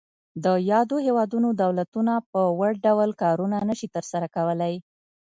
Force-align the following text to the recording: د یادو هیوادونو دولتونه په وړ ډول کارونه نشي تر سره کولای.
د 0.43 0.45
یادو 0.71 0.95
هیوادونو 1.05 1.49
دولتونه 1.63 2.13
په 2.31 2.41
وړ 2.59 2.71
ډول 2.85 3.09
کارونه 3.23 3.57
نشي 3.69 3.87
تر 3.95 4.03
سره 4.11 4.27
کولای. 4.35 4.75